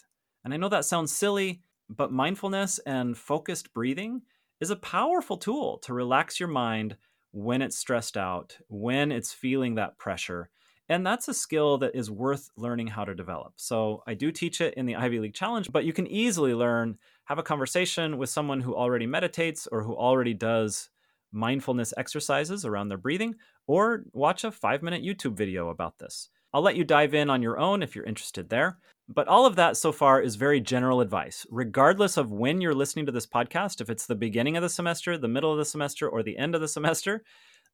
And 0.44 0.52
I 0.52 0.56
know 0.56 0.68
that 0.68 0.84
sounds 0.84 1.12
silly, 1.12 1.62
but 1.88 2.12
mindfulness 2.12 2.78
and 2.80 3.16
focused 3.16 3.72
breathing 3.72 4.22
is 4.60 4.70
a 4.70 4.76
powerful 4.76 5.36
tool 5.36 5.78
to 5.78 5.94
relax 5.94 6.38
your 6.38 6.48
mind 6.48 6.96
when 7.32 7.62
it's 7.62 7.78
stressed 7.78 8.16
out, 8.16 8.58
when 8.68 9.12
it's 9.12 9.32
feeling 9.32 9.74
that 9.74 9.98
pressure. 9.98 10.50
And 10.88 11.06
that's 11.06 11.28
a 11.28 11.34
skill 11.34 11.78
that 11.78 11.94
is 11.94 12.10
worth 12.10 12.50
learning 12.56 12.88
how 12.88 13.04
to 13.04 13.14
develop. 13.14 13.54
So 13.56 14.02
I 14.06 14.14
do 14.14 14.32
teach 14.32 14.60
it 14.60 14.74
in 14.74 14.86
the 14.86 14.96
Ivy 14.96 15.20
League 15.20 15.34
Challenge, 15.34 15.70
but 15.70 15.84
you 15.84 15.92
can 15.92 16.06
easily 16.06 16.54
learn, 16.54 16.96
have 17.26 17.38
a 17.38 17.42
conversation 17.42 18.16
with 18.16 18.30
someone 18.30 18.60
who 18.60 18.74
already 18.74 19.06
meditates 19.06 19.66
or 19.66 19.82
who 19.82 19.94
already 19.94 20.32
does 20.32 20.88
mindfulness 21.30 21.92
exercises 21.98 22.64
around 22.64 22.88
their 22.88 22.96
breathing, 22.96 23.34
or 23.66 24.04
watch 24.12 24.44
a 24.44 24.50
five 24.50 24.82
minute 24.82 25.04
YouTube 25.04 25.34
video 25.34 25.68
about 25.68 25.98
this. 25.98 26.30
I'll 26.54 26.62
let 26.62 26.76
you 26.76 26.84
dive 26.84 27.12
in 27.12 27.28
on 27.28 27.42
your 27.42 27.58
own 27.58 27.82
if 27.82 27.94
you're 27.94 28.06
interested 28.06 28.48
there. 28.48 28.78
But 29.10 29.28
all 29.28 29.46
of 29.46 29.56
that 29.56 29.76
so 29.76 29.90
far 29.90 30.20
is 30.20 30.36
very 30.36 30.60
general 30.60 31.00
advice. 31.00 31.46
Regardless 31.50 32.16
of 32.16 32.30
when 32.30 32.60
you're 32.60 32.74
listening 32.74 33.06
to 33.06 33.12
this 33.12 33.26
podcast, 33.26 33.80
if 33.80 33.88
it's 33.88 34.06
the 34.06 34.14
beginning 34.14 34.56
of 34.56 34.62
the 34.62 34.68
semester, 34.68 35.16
the 35.16 35.28
middle 35.28 35.50
of 35.50 35.58
the 35.58 35.64
semester, 35.64 36.08
or 36.08 36.22
the 36.22 36.36
end 36.36 36.54
of 36.54 36.60
the 36.60 36.68
semester, 36.78 37.22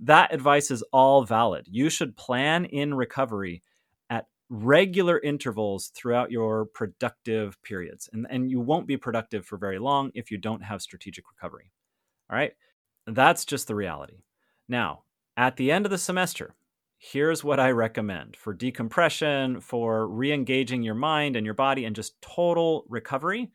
that 0.00 0.34
advice 0.34 0.70
is 0.70 0.82
all 0.92 1.24
valid. 1.24 1.66
You 1.70 1.88
should 1.88 2.16
plan 2.16 2.64
in 2.64 2.94
recovery 2.94 3.62
at 4.10 4.26
regular 4.48 5.20
intervals 5.20 5.88
throughout 5.94 6.30
your 6.30 6.66
productive 6.66 7.60
periods. 7.62 8.08
And, 8.12 8.26
and 8.28 8.50
you 8.50 8.60
won't 8.60 8.86
be 8.86 8.96
productive 8.96 9.46
for 9.46 9.56
very 9.56 9.78
long 9.78 10.10
if 10.14 10.30
you 10.30 10.38
don't 10.38 10.62
have 10.62 10.82
strategic 10.82 11.24
recovery. 11.30 11.70
All 12.30 12.36
right. 12.36 12.52
That's 13.06 13.44
just 13.44 13.68
the 13.68 13.74
reality. 13.74 14.22
Now, 14.68 15.04
at 15.36 15.56
the 15.56 15.70
end 15.70 15.84
of 15.84 15.90
the 15.90 15.98
semester, 15.98 16.54
here's 16.96 17.44
what 17.44 17.60
I 17.60 17.70
recommend 17.70 18.36
for 18.36 18.54
decompression, 18.54 19.60
for 19.60 20.08
re 20.08 20.32
engaging 20.32 20.82
your 20.82 20.94
mind 20.94 21.36
and 21.36 21.44
your 21.44 21.54
body, 21.54 21.84
and 21.84 21.94
just 21.94 22.20
total 22.22 22.84
recovery. 22.88 23.50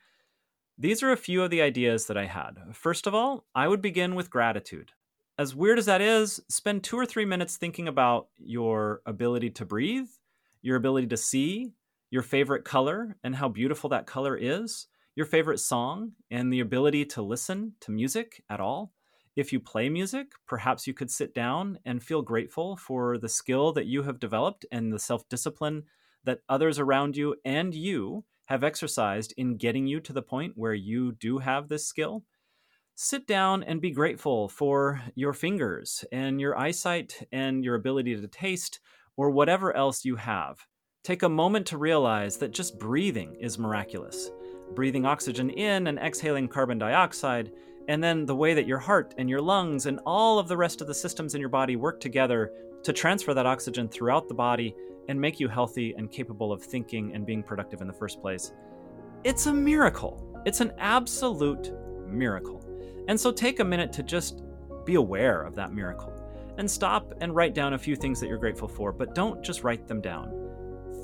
These 0.78 1.04
are 1.04 1.12
a 1.12 1.18
few 1.18 1.44
of 1.44 1.50
the 1.50 1.62
ideas 1.62 2.06
that 2.08 2.18
I 2.18 2.26
had. 2.26 2.56
First 2.74 3.08
of 3.08 3.16
all, 3.16 3.46
I 3.56 3.68
would 3.68 3.82
begin 3.82 4.16
with 4.16 4.30
gratitude. 4.30 4.92
As 5.40 5.56
weird 5.56 5.80
as 5.80 5.86
that 5.86 6.02
is, 6.02 6.42
spend 6.50 6.84
two 6.84 6.98
or 6.98 7.06
three 7.06 7.24
minutes 7.24 7.56
thinking 7.56 7.88
about 7.88 8.28
your 8.38 9.02
ability 9.06 9.52
to 9.52 9.64
breathe, 9.64 10.10
your 10.62 10.76
ability 10.76 11.08
to 11.08 11.16
see, 11.16 11.72
your 12.12 12.24
favorite 12.24 12.66
color 12.66 13.16
and 13.24 13.34
how 13.38 13.48
beautiful 13.48 13.90
that 13.92 14.06
color 14.06 14.36
is, 14.36 14.88
your 15.16 15.26
favorite 15.26 15.60
song, 15.60 16.12
and 16.30 16.52
the 16.52 16.60
ability 16.60 17.06
to 17.06 17.22
listen 17.22 17.72
to 17.80 17.92
music 17.92 18.44
at 18.50 18.60
all. 18.60 18.92
If 19.38 19.54
you 19.54 19.62
play 19.62 19.88
music, 19.88 20.34
perhaps 20.46 20.86
you 20.86 20.94
could 20.94 21.10
sit 21.10 21.34
down 21.34 21.80
and 21.86 22.04
feel 22.04 22.22
grateful 22.22 22.76
for 22.76 23.18
the 23.18 23.30
skill 23.30 23.72
that 23.72 23.86
you 23.86 24.04
have 24.04 24.20
developed 24.20 24.66
and 24.74 24.92
the 24.92 25.00
self 25.00 25.30
discipline 25.30 25.84
that 26.26 26.42
others 26.50 26.80
around 26.80 27.16
you 27.16 27.38
and 27.46 27.74
you 27.74 28.26
have 28.48 28.66
exercised 28.66 29.34
in 29.38 29.56
getting 29.56 29.88
you 29.88 30.02
to 30.02 30.12
the 30.12 30.22
point 30.22 30.58
where 30.58 30.74
you 30.74 31.14
do 31.14 31.38
have 31.38 31.70
this 31.70 31.88
skill. 31.88 32.26
Sit 33.02 33.28
down 33.28 33.64
and 33.64 33.80
be 33.80 33.92
grateful 33.92 34.50
for 34.50 35.02
your 35.16 35.32
fingers 35.32 36.04
and 36.12 36.42
your 36.42 36.58
eyesight 36.58 37.26
and 37.32 37.64
your 37.64 37.76
ability 37.76 38.14
to 38.20 38.28
taste 38.28 38.82
or 39.16 39.30
whatever 39.30 39.74
else 39.74 40.04
you 40.04 40.18
have. 40.18 40.68
Take 41.06 41.24
a 41.24 41.30
moment 41.30 41.66
to 41.68 41.78
realize 41.78 42.36
that 42.36 42.52
just 42.52 42.78
breathing 42.78 43.38
is 43.40 43.58
miraculous. 43.58 44.32
Breathing 44.76 45.06
oxygen 45.06 45.50
in 45.50 45.88
and 45.88 45.98
exhaling 45.98 46.50
carbon 46.50 46.78
dioxide 46.78 47.54
and 47.88 48.04
then 48.04 48.26
the 48.26 48.36
way 48.36 48.54
that 48.54 48.68
your 48.68 48.80
heart 48.80 49.16
and 49.18 49.30
your 49.30 49.42
lungs 49.42 49.86
and 49.86 50.02
all 50.06 50.38
of 50.38 50.50
the 50.50 50.58
rest 50.58 50.82
of 50.82 50.88
the 50.88 50.94
systems 50.94 51.36
in 51.36 51.40
your 51.40 51.50
body 51.50 51.78
work 51.78 52.02
together 52.02 52.52
to 52.84 52.92
transfer 52.92 53.34
that 53.34 53.46
oxygen 53.46 53.88
throughout 53.88 54.28
the 54.28 54.34
body 54.34 54.76
and 55.08 55.22
make 55.22 55.40
you 55.40 55.48
healthy 55.48 55.96
and 55.98 56.12
capable 56.12 56.52
of 56.52 56.62
thinking 56.62 57.16
and 57.16 57.26
being 57.26 57.44
productive 57.44 57.80
in 57.80 57.88
the 57.88 57.94
first 57.94 58.20
place. 58.20 58.52
It's 59.24 59.46
a 59.46 59.54
miracle. 59.54 60.42
It's 60.46 60.60
an 60.60 60.74
absolute 60.80 61.72
miracle. 62.06 62.69
And 63.10 63.20
so 63.20 63.32
take 63.32 63.60
a 63.60 63.66
minute 63.66 63.92
to 63.94 64.04
just 64.04 64.44
be 64.86 64.96
aware 64.96 65.42
of 65.42 65.56
that 65.56 65.74
miracle 65.74 66.14
and 66.60 66.70
stop 66.70 67.12
and 67.22 67.36
write 67.36 67.56
down 67.56 67.74
a 67.74 67.78
few 67.78 67.96
things 67.96 68.20
that 68.20 68.28
you're 68.28 68.38
grateful 68.38 68.68
for, 68.68 68.92
but 68.92 69.16
don't 69.16 69.44
just 69.44 69.64
write 69.64 69.88
them 69.88 70.00
down. 70.00 70.32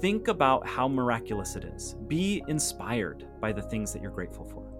Think 0.01 0.27
about 0.27 0.67
how 0.67 0.87
miraculous 0.87 1.55
it 1.55 1.63
is. 1.63 1.95
Be 2.07 2.43
inspired 2.47 3.25
by 3.41 3.51
the 3.51 3.61
things 3.63 3.91
that 3.91 4.03
you're 4.03 4.11
grateful 4.11 4.45
for. 4.45 4.71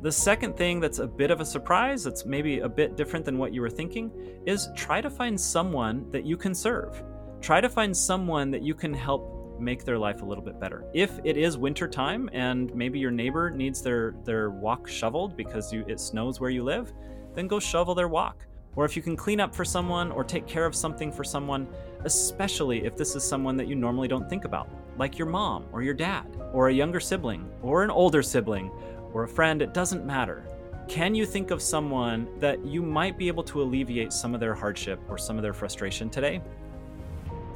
The 0.00 0.10
second 0.10 0.56
thing 0.56 0.80
that's 0.80 0.98
a 0.98 1.06
bit 1.06 1.30
of 1.30 1.42
a 1.42 1.44
surprise, 1.44 2.04
that's 2.04 2.24
maybe 2.24 2.60
a 2.60 2.68
bit 2.68 2.96
different 2.96 3.26
than 3.26 3.36
what 3.36 3.52
you 3.52 3.60
were 3.60 3.68
thinking, 3.68 4.10
is 4.46 4.70
try 4.74 5.02
to 5.02 5.10
find 5.10 5.38
someone 5.38 6.10
that 6.10 6.24
you 6.24 6.38
can 6.38 6.54
serve. 6.54 7.02
Try 7.42 7.60
to 7.60 7.68
find 7.68 7.94
someone 7.94 8.50
that 8.50 8.62
you 8.62 8.74
can 8.74 8.94
help 8.94 9.35
make 9.58 9.84
their 9.84 9.98
life 9.98 10.22
a 10.22 10.24
little 10.24 10.44
bit 10.44 10.60
better. 10.60 10.84
If 10.94 11.18
it 11.24 11.36
is 11.36 11.56
winter 11.56 11.88
time 11.88 12.28
and 12.32 12.74
maybe 12.74 12.98
your 12.98 13.10
neighbor 13.10 13.50
needs 13.50 13.82
their 13.82 14.14
their 14.24 14.50
walk 14.50 14.88
shoveled 14.88 15.36
because 15.36 15.72
you, 15.72 15.84
it 15.88 16.00
snows 16.00 16.40
where 16.40 16.50
you 16.50 16.62
live, 16.62 16.92
then 17.34 17.46
go 17.46 17.58
shovel 17.60 17.94
their 17.94 18.08
walk. 18.08 18.46
Or 18.76 18.84
if 18.84 18.94
you 18.94 19.02
can 19.02 19.16
clean 19.16 19.40
up 19.40 19.54
for 19.54 19.64
someone 19.64 20.12
or 20.12 20.22
take 20.22 20.46
care 20.46 20.66
of 20.66 20.74
something 20.74 21.10
for 21.10 21.24
someone, 21.24 21.66
especially 22.04 22.84
if 22.84 22.96
this 22.96 23.16
is 23.16 23.24
someone 23.24 23.56
that 23.56 23.68
you 23.68 23.74
normally 23.74 24.06
don't 24.06 24.28
think 24.28 24.44
about, 24.44 24.68
like 24.98 25.18
your 25.18 25.28
mom 25.28 25.64
or 25.72 25.82
your 25.82 25.94
dad, 25.94 26.26
or 26.52 26.68
a 26.68 26.72
younger 26.72 27.00
sibling, 27.00 27.48
or 27.62 27.82
an 27.82 27.90
older 27.90 28.22
sibling, 28.22 28.70
or 29.14 29.24
a 29.24 29.28
friend, 29.28 29.62
it 29.62 29.72
doesn't 29.72 30.04
matter. 30.04 30.44
Can 30.88 31.14
you 31.14 31.24
think 31.24 31.50
of 31.50 31.62
someone 31.62 32.28
that 32.38 32.64
you 32.64 32.82
might 32.82 33.18
be 33.18 33.28
able 33.28 33.42
to 33.44 33.62
alleviate 33.62 34.12
some 34.12 34.34
of 34.34 34.40
their 34.40 34.54
hardship 34.54 35.00
or 35.08 35.18
some 35.18 35.36
of 35.36 35.42
their 35.42 35.54
frustration 35.54 36.10
today? 36.10 36.40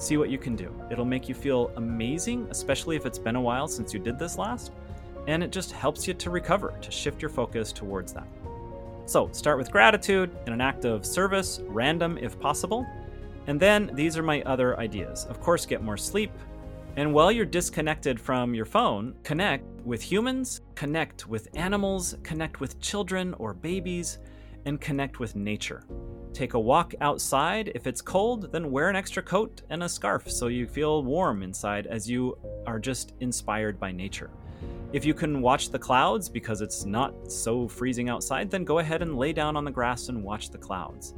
See 0.01 0.17
what 0.17 0.31
you 0.31 0.39
can 0.39 0.57
do. 0.57 0.75
It'll 0.91 1.05
make 1.05 1.29
you 1.29 1.35
feel 1.35 1.71
amazing, 1.77 2.49
especially 2.51 2.97
if 2.97 3.05
it's 3.05 3.19
been 3.19 3.37
a 3.37 3.41
while 3.41 3.69
since 3.69 3.93
you 3.93 4.01
did 4.01 4.19
this 4.19 4.39
last, 4.39 4.73
and 5.27 5.45
it 5.45 5.53
just 5.53 5.73
helps 5.73 6.09
you 6.09 6.15
to 6.15 6.31
recover, 6.31 6.73
to 6.81 6.91
shift 6.91 7.21
your 7.21 7.29
focus 7.29 7.71
towards 7.71 8.15
that. 8.15 8.27
So, 9.05 9.29
start 9.33 9.59
with 9.59 9.71
gratitude 9.71 10.35
and 10.47 10.55
an 10.55 10.63
act 10.63 10.87
of 10.87 11.05
service, 11.05 11.61
random 11.67 12.17
if 12.17 12.41
possible. 12.41 12.87
And 13.47 13.61
then 13.61 13.91
these 13.93 14.17
are 14.17 14.23
my 14.23 14.41
other 14.43 14.79
ideas. 14.81 15.27
Of 15.27 15.39
course, 15.43 15.67
get 15.67 15.83
more 15.83 15.99
sleep, 15.99 16.33
and 16.97 17.13
while 17.13 17.31
you're 17.31 17.45
disconnected 17.45 18.19
from 18.19 18.55
your 18.55 18.65
phone, 18.65 19.15
connect 19.23 19.65
with 19.85 20.01
humans, 20.01 20.63
connect 20.77 21.29
with 21.29 21.49
animals, 21.53 22.17
connect 22.23 22.59
with 22.59 22.81
children 22.81 23.35
or 23.35 23.53
babies, 23.53 24.19
and 24.65 24.81
connect 24.81 25.21
with 25.21 25.37
nature. 25.37 25.85
Take 26.33 26.55
a 26.55 26.61
walk 26.61 26.95
outside. 27.01 27.73
If 27.75 27.87
it's 27.87 28.01
cold, 28.01 28.53
then 28.53 28.71
wear 28.71 28.89
an 28.89 28.97
extra 28.97 29.23
coat 29.23 29.63
and 29.71 29.83
a 29.83 29.89
scarf 29.89 30.31
so 30.31 30.47
you 30.47 30.67
feel 30.67 31.03
warm 31.03 31.43
inside 31.43 31.87
as 31.87 32.09
you 32.09 32.39
are 32.67 32.79
just 32.79 33.15
inspired 33.21 33.79
by 33.81 33.93
nature. 33.93 34.31
If 34.93 35.05
you 35.05 35.15
can 35.15 35.41
watch 35.41 35.71
the 35.71 35.79
clouds 35.79 36.29
because 36.29 36.61
it's 36.61 36.85
not 36.85 37.31
so 37.31 37.69
freezing 37.69 38.09
outside, 38.09 38.51
then 38.51 38.65
go 38.65 38.79
ahead 38.79 39.03
and 39.03 39.19
lay 39.19 39.33
down 39.33 39.57
on 39.57 39.65
the 39.65 39.71
grass 39.71 40.09
and 40.09 40.23
watch 40.23 40.51
the 40.51 40.59
clouds. 40.59 41.15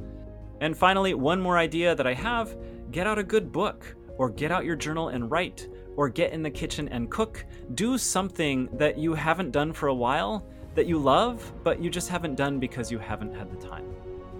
And 0.61 0.77
finally, 0.77 1.13
one 1.13 1.41
more 1.41 1.57
idea 1.57 1.95
that 1.95 2.07
I 2.07 2.13
have 2.13 2.55
get 2.91 3.07
out 3.07 3.19
a 3.19 3.23
good 3.23 3.51
book 3.51 3.95
or 4.17 4.29
get 4.29 4.51
out 4.51 4.65
your 4.65 4.75
journal 4.75 5.09
and 5.09 5.29
write, 5.29 5.67
or 5.95 6.09
get 6.09 6.33
in 6.33 6.43
the 6.43 6.49
kitchen 6.49 6.87
and 6.89 7.09
cook. 7.09 7.45
Do 7.75 7.97
something 7.97 8.69
that 8.73 8.97
you 8.97 9.13
haven't 9.13 9.51
done 9.51 9.73
for 9.73 9.87
a 9.87 9.93
while 9.93 10.45
that 10.75 10.85
you 10.85 10.97
love, 10.97 11.51
but 11.63 11.81
you 11.81 11.89
just 11.89 12.09
haven't 12.09 12.35
done 12.35 12.59
because 12.59 12.91
you 12.91 12.99
haven't 12.99 13.33
had 13.33 13.51
the 13.51 13.67
time. 13.67 13.85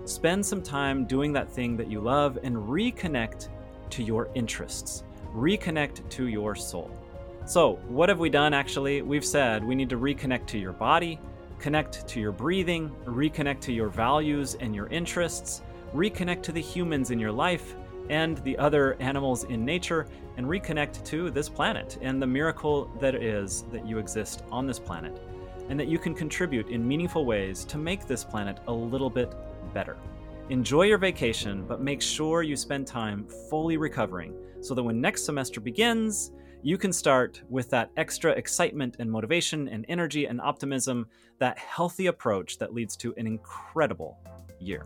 Spend 0.06 0.46
some 0.46 0.62
time 0.62 1.06
doing 1.06 1.32
that 1.32 1.50
thing 1.50 1.78
that 1.78 1.90
you 1.90 2.02
love 2.02 2.38
and 2.44 2.58
reconnect 2.58 3.48
to 3.92 4.04
your 4.04 4.30
interests, 4.36 5.04
reconnect 5.34 6.10
to 6.10 6.28
your 6.28 6.56
soul. 6.56 6.92
So, 7.46 7.76
what 7.88 8.10
have 8.10 8.20
we 8.20 8.30
done 8.30 8.54
actually? 8.54 9.02
We've 9.02 9.24
said 9.24 9.64
we 9.64 9.76
need 9.76 9.90
to 9.90 9.98
reconnect 9.98 10.46
to 10.48 10.58
your 10.58 10.74
body, 10.74 11.20
connect 11.58 12.06
to 12.10 12.20
your 12.20 12.34
breathing, 12.34 12.90
reconnect 13.06 13.62
to 13.62 13.72
your 13.72 13.88
values 13.88 14.56
and 14.56 14.76
your 14.76 14.88
interests, 14.88 15.62
reconnect 15.94 16.44
to 16.44 16.52
the 16.52 16.62
humans 16.62 17.12
in 17.12 17.20
your 17.20 17.32
life, 17.32 17.76
and 18.10 18.40
the 18.40 18.58
other 18.58 18.96
animals 19.00 19.46
in 19.46 19.64
nature 19.64 20.08
and 20.36 20.46
reconnect 20.46 21.02
to 21.06 21.30
this 21.30 21.48
planet 21.48 21.98
and 22.02 22.22
the 22.22 22.28
miracle 22.28 22.92
that 23.00 23.16
it 23.16 23.24
is 23.24 23.64
that 23.72 23.88
you 23.88 24.00
exist 24.00 24.44
on 24.52 24.68
this 24.68 24.80
planet 24.80 25.22
and 25.70 25.80
that 25.80 25.88
you 25.88 25.98
can 25.98 26.14
contribute 26.14 26.68
in 26.68 26.86
meaningful 26.86 27.26
ways 27.26 27.64
to 27.64 27.78
make 27.78 28.06
this 28.06 28.26
planet 28.26 28.60
a 28.68 28.74
little 28.74 29.10
bit 29.10 29.34
better. 29.74 29.98
Enjoy 30.50 30.84
your 30.84 30.98
vacation, 30.98 31.66
but 31.66 31.82
make 31.82 32.02
sure 32.02 32.44
you 32.44 32.56
spend 32.56 32.86
time 32.86 33.26
fully 33.50 33.78
recovering 33.78 34.36
so 34.62 34.74
that 34.74 34.84
when 34.84 35.02
next 35.02 35.26
semester 35.26 35.60
begins, 35.60 36.32
you 36.62 36.78
can 36.78 36.94
start 36.94 37.42
with 37.50 37.70
that 37.70 37.92
extra 37.98 38.32
excitement 38.32 38.96
and 39.00 39.12
motivation 39.12 39.68
and 39.68 39.86
energy 39.90 40.26
and 40.26 40.40
optimism, 40.40 41.08
that 41.40 41.58
healthy 41.58 42.08
approach 42.08 42.58
that 42.58 42.74
leads 42.74 42.96
to 42.98 43.14
an 43.18 43.28
incredible 43.28 44.18
year. 44.60 44.86